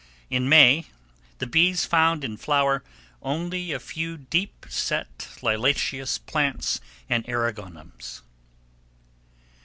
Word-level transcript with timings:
In 0.31 0.49
May, 0.49 0.87
the 1.37 1.45
bees 1.45 1.85
found 1.85 2.23
in 2.23 2.35
flower 2.35 2.83
only 3.21 3.71
a 3.71 3.79
few 3.79 4.17
deep 4.17 4.65
set 4.67 5.27
liliaceous 5.43 6.17
plants 6.25 6.81
and 7.07 7.23
eriogonums. 7.27 8.23